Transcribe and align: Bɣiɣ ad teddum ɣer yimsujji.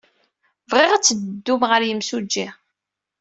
Bɣiɣ 0.69 0.91
ad 0.93 1.03
teddum 1.03 1.61
ɣer 1.71 1.81
yimsujji. 1.85 2.47